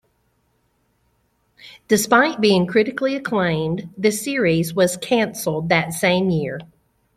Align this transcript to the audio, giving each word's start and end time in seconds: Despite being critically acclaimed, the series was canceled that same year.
Despite 1.87 2.41
being 2.41 2.65
critically 2.65 3.15
acclaimed, 3.15 3.93
the 3.99 4.09
series 4.09 4.73
was 4.73 4.97
canceled 4.97 5.69
that 5.69 5.93
same 5.93 6.31
year. 6.31 6.57